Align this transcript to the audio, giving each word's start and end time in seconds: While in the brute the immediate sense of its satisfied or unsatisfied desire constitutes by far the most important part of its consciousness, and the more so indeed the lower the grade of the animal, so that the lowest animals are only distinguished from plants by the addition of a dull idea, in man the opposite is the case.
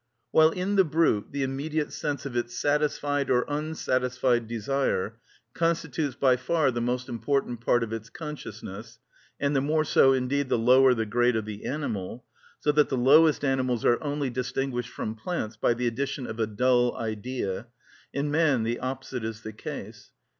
While 0.31 0.49
in 0.49 0.77
the 0.77 0.83
brute 0.83 1.31
the 1.31 1.43
immediate 1.43 1.93
sense 1.93 2.25
of 2.25 2.35
its 2.35 2.57
satisfied 2.57 3.29
or 3.29 3.45
unsatisfied 3.47 4.47
desire 4.47 5.19
constitutes 5.53 6.15
by 6.15 6.37
far 6.37 6.71
the 6.71 6.81
most 6.81 7.07
important 7.07 7.61
part 7.63 7.83
of 7.83 7.93
its 7.93 8.09
consciousness, 8.09 8.97
and 9.39 9.55
the 9.55 9.61
more 9.61 9.83
so 9.85 10.11
indeed 10.11 10.49
the 10.49 10.57
lower 10.57 10.95
the 10.95 11.05
grade 11.05 11.35
of 11.35 11.45
the 11.45 11.65
animal, 11.65 12.25
so 12.59 12.71
that 12.71 12.89
the 12.89 12.97
lowest 12.97 13.45
animals 13.45 13.85
are 13.85 14.01
only 14.03 14.31
distinguished 14.31 14.89
from 14.89 15.13
plants 15.13 15.55
by 15.55 15.75
the 15.75 15.85
addition 15.85 16.25
of 16.25 16.39
a 16.39 16.47
dull 16.47 16.97
idea, 16.97 17.67
in 18.11 18.31
man 18.31 18.63
the 18.63 18.79
opposite 18.79 19.23
is 19.23 19.41
the 19.41 19.53
case. 19.53 20.09